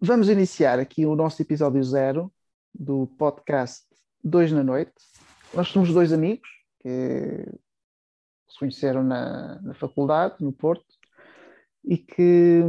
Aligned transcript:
vamos 0.00 0.28
iniciar 0.30 0.78
aqui 0.78 1.04
o 1.04 1.14
nosso 1.14 1.42
episódio 1.42 1.82
zero 1.84 2.32
do 2.74 3.06
podcast 3.18 3.84
Dois 4.24 4.50
na 4.50 4.64
Noite. 4.64 4.94
Nós 5.52 5.68
somos 5.68 5.92
dois 5.92 6.12
amigos 6.12 6.48
que 6.80 7.44
se 8.48 8.58
conheceram 8.58 9.02
na, 9.04 9.60
na 9.60 9.74
faculdade, 9.74 10.36
no 10.40 10.52
Porto, 10.52 10.94
e 11.84 11.98
que 11.98 12.62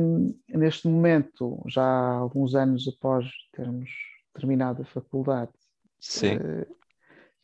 neste 0.50 0.88
momento, 0.88 1.64
já 1.68 1.84
há 1.84 2.16
alguns 2.16 2.54
anos 2.54 2.88
após 2.88 3.30
termos 3.54 3.90
terminado 4.34 4.82
a 4.82 4.86
faculdade, 4.86 5.52
Sim, 6.00 6.38
eh, 6.38 6.68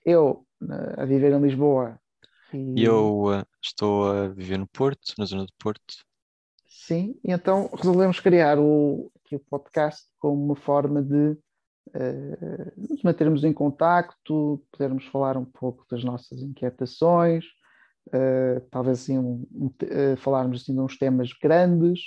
eu 0.06 0.46
a 0.98 1.06
viver 1.06 1.32
em 1.32 1.42
Lisboa 1.42 2.00
e 2.54 2.84
eu 2.84 3.34
eh, 3.34 3.46
estou 3.62 4.10
a 4.10 4.28
viver 4.30 4.58
no 4.58 4.68
Porto, 4.68 5.14
na 5.18 5.26
zona 5.26 5.46
do 5.46 5.54
Porto. 5.60 6.07
Sim, 6.88 7.20
e 7.24 7.32
então 7.32 7.70
resolvemos 7.76 8.20
criar 8.20 8.58
o, 8.60 9.12
aqui 9.26 9.36
o 9.36 9.40
podcast 9.40 10.06
como 10.20 10.44
uma 10.46 10.56
forma 10.56 11.02
de 11.02 11.38
eh, 11.96 12.74
nos 12.78 13.04
mantermos 13.04 13.44
em 13.44 13.54
contacto, 13.54 14.64
podermos 14.72 15.06
falar 15.08 15.38
um 15.38 15.46
pouco 15.46 15.86
das 15.90 16.04
nossas 16.04 16.42
inquietações, 16.42 17.46
eh, 18.14 18.62
talvez 18.72 19.02
assim 19.02 19.18
um- 19.20 19.48
um 19.54 19.72
eh, 19.84 20.16
falarmos 20.18 20.62
assim 20.64 20.74
de 20.74 20.80
uns 20.82 20.98
temas 20.98 21.32
grandes, 21.42 22.02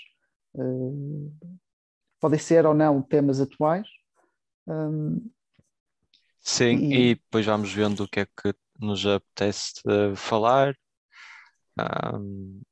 podem 2.20 2.38
ser 2.38 2.66
ou 2.66 2.74
não 2.74 3.02
temas 3.02 3.40
atuais. 3.40 3.86
Hum, 4.68 5.30
Sim, 6.40 6.84
E- 6.90 7.12
e 7.12 7.14
depois 7.14 7.46
vamos 7.46 7.72
vendo 7.72 8.04
o 8.04 8.08
que 8.08 8.20
é 8.20 8.26
que 8.26 8.54
nos 8.78 9.06
apetece 9.06 9.74
falar. 10.16 10.74
Ahm, 11.76 12.62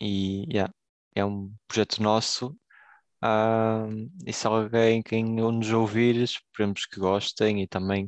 e 0.00 0.46
yeah, 0.52 0.72
é 1.14 1.24
um 1.24 1.52
projeto 1.68 2.02
nosso. 2.02 2.56
Ahm, 3.22 4.08
e 4.26 4.32
se 4.32 4.46
alguém 4.46 5.02
quem 5.02 5.24
nos 5.24 5.72
ouvir, 5.72 6.16
esperemos 6.16 6.86
que 6.86 7.00
gostem 7.00 7.62
e 7.62 7.68
também 7.68 8.06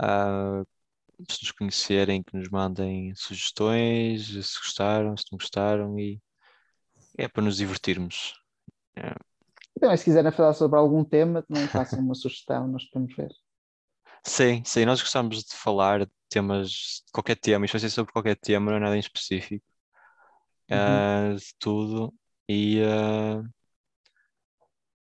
ah, 0.00 0.62
se 1.28 1.42
nos 1.42 1.52
conhecerem, 1.52 2.22
que 2.22 2.36
nos 2.36 2.48
mandem 2.48 3.14
sugestões, 3.14 4.28
se 4.28 4.58
gostaram, 4.58 5.16
se 5.16 5.24
não 5.30 5.38
gostaram, 5.38 5.98
e 5.98 6.20
é 7.18 7.28
para 7.28 7.42
nos 7.42 7.56
divertirmos. 7.56 8.34
É, 8.96 9.14
Então, 9.76 9.96
se 9.96 10.04
quiserem 10.04 10.32
falar 10.32 10.54
sobre 10.54 10.78
algum 10.78 11.04
tema, 11.04 11.42
também 11.42 11.66
façam 11.68 12.00
uma 12.00 12.14
sugestão, 12.14 12.68
nós 12.68 12.84
podemos 12.84 13.14
ver. 13.16 13.30
Sim, 14.24 14.62
sim, 14.64 14.84
nós 14.84 15.00
gostamos 15.00 15.44
de 15.44 15.54
falar 15.56 16.06
de 16.06 16.12
temas, 16.28 16.70
de 17.06 17.12
qualquer 17.12 17.36
tema, 17.36 17.64
isto 17.64 17.74
vai 17.74 17.80
ser 17.80 17.90
sobre 17.90 18.12
qualquer 18.12 18.36
tema, 18.36 18.70
não 18.70 18.78
é 18.78 18.80
nada 18.80 18.96
em 18.96 19.00
específico, 19.00 19.64
Uhum. 20.70 20.78
ah, 20.78 21.34
de 21.36 21.54
tudo, 21.58 22.14
e 22.52 22.82
ah, 22.84 23.42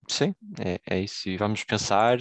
sim, 0.08 0.34
é, 0.60 0.80
é 0.96 1.00
isso, 1.02 1.28
e 1.30 1.38
vamos 1.38 1.64
pensar, 1.64 2.18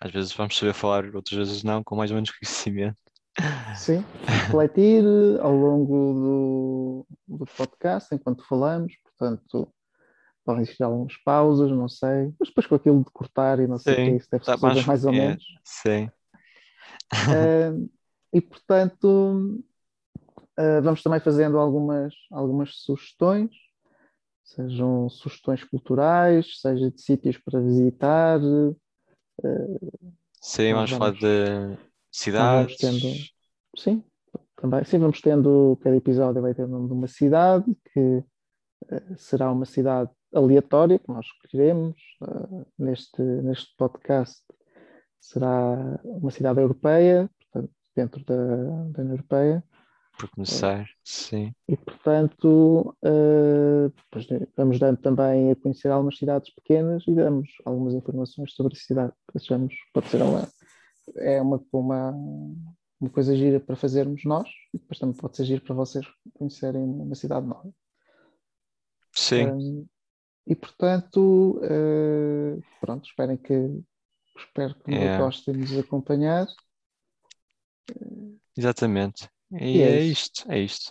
às 0.00 0.10
vezes 0.10 0.32
vamos 0.32 0.56
saber 0.56 0.72
falar, 0.74 1.14
outras 1.14 1.36
vezes 1.36 1.62
não, 1.62 1.82
com 1.82 1.96
mais 1.96 2.10
ou 2.10 2.14
menos 2.16 2.30
conhecimento. 2.38 2.96
Sim, 3.76 4.04
refletir 4.26 5.04
ao 5.40 5.52
longo 5.52 7.06
do, 7.28 7.38
do 7.38 7.46
podcast 7.56 8.14
enquanto 8.14 8.44
falamos, 8.46 8.94
portanto, 9.02 9.68
podem 10.44 10.62
existir 10.62 10.82
algumas 10.82 11.16
pausas, 11.18 11.70
não 11.70 11.88
sei, 11.88 12.32
mas 12.38 12.48
depois 12.48 12.66
com 12.66 12.74
aquilo 12.74 12.98
de 13.04 13.10
cortar 13.10 13.58
e 13.60 13.66
não 13.66 13.78
sei 13.78 13.94
o 13.94 13.96
que, 13.96 14.02
Sim, 14.02 14.16
isso 14.16 14.28
deve 14.30 14.44
tá, 14.44 14.56
ser 14.58 14.66
mas- 14.66 14.86
mais 14.86 15.04
ou 15.04 15.12
é, 15.12 15.14
menos. 15.14 15.44
sim, 15.64 16.10
Ah, 17.12 17.72
e 18.32 18.40
portanto, 18.40 19.62
ah, 20.56 20.80
vamos 20.82 21.02
também 21.02 21.20
fazendo 21.20 21.58
algumas, 21.58 22.14
algumas 22.30 22.76
sugestões, 22.76 23.50
sejam 24.54 25.08
sugestões 25.08 25.64
culturais, 25.64 26.60
seja 26.60 26.90
de 26.90 27.00
sítios 27.00 27.38
para 27.38 27.60
visitar, 27.60 28.40
sim, 30.40 30.64
Então 30.68 30.76
vamos 30.76 30.90
falar 30.90 31.06
vamos- 31.12 31.20
de 31.20 31.46
vamos 31.54 31.78
cidades, 32.10 32.76
tendo- 32.76 33.16
sim, 33.76 34.04
também. 34.56 34.84
Sim, 34.84 34.98
vamos 34.98 35.20
tendo, 35.20 35.78
cada 35.82 35.96
episódio 35.96 36.42
vai 36.42 36.54
ter 36.54 36.64
o 36.64 36.68
nome 36.68 36.86
de 36.88 36.92
uma 36.94 37.06
cidade, 37.08 37.64
que 37.92 38.24
eh, 38.90 39.14
será 39.16 39.50
uma 39.50 39.64
cidade 39.64 40.10
aleatória, 40.34 40.98
que 40.98 41.08
nós 41.08 41.24
escolheremos. 41.26 41.96
eh, 42.22 42.64
neste, 42.78 43.22
neste 43.22 43.74
podcast 43.76 44.42
será 45.20 46.00
uma 46.04 46.30
cidade 46.30 46.60
europeia, 46.60 47.30
portanto, 47.40 47.72
dentro 47.94 48.24
da, 48.24 48.36
da 48.36 49.02
União 49.02 49.14
Europeia. 49.14 49.64
Por 50.16 50.30
começar, 50.30 50.86
sim, 51.04 51.54
E, 51.68 51.76
portanto, 51.76 52.96
depois 53.02 54.26
vamos 54.56 54.78
dando 54.78 54.98
também 55.00 55.50
a 55.52 55.56
conhecer 55.56 55.88
algumas 55.88 56.18
cidades 56.18 56.52
pequenas 56.54 57.04
e 57.06 57.14
damos 57.14 57.50
algumas 57.64 57.94
informações 57.94 58.52
sobre 58.54 58.74
a 58.74 58.80
cidade. 58.80 59.12
Achamos 59.34 59.72
que 59.74 59.92
pode 59.92 60.08
ser 60.08 60.22
uma, 60.22 60.48
é 61.16 61.40
uma, 61.40 61.64
uma, 61.72 62.10
uma 63.00 63.10
coisa 63.10 63.36
gira 63.36 63.60
para 63.60 63.76
fazermos 63.76 64.24
nós 64.24 64.48
e 64.74 64.78
depois 64.78 64.98
também 64.98 65.16
pode 65.16 65.36
ser 65.36 65.44
giro 65.44 65.62
para 65.62 65.74
vocês 65.74 66.06
conhecerem 66.34 66.82
uma 66.82 67.14
cidade 67.14 67.46
nova. 67.46 67.72
sim, 69.14 69.46
Um, 69.54 69.86
e, 70.46 70.56
portanto, 70.56 71.60
eh, 71.64 72.58
pronto, 72.80 73.06
esperem 73.06 73.36
que, 73.36 73.54
espero 74.36 74.74
que 74.76 74.92
É. 74.94 75.16
gostem 75.16 75.54
de 75.54 75.60
nos 75.60 75.78
acompanhar. 75.78 76.46
exatamente, 78.56 79.28
e 79.60 79.78
E 79.78 79.82
é 79.82 79.90
é 79.90 80.02
isto, 80.04 80.44
é 80.50 80.58
isto. 80.60 80.90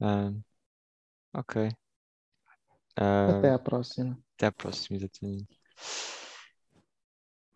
Ah, 0.00 0.32
ok. 1.32 1.56
Ah, 2.96 3.42
Até 3.42 3.50
à 3.52 3.58
próxima. 3.58 4.18
até 4.36 4.46
à 4.46 4.52
próxima, 4.52 4.96
exatamente. 4.98 5.60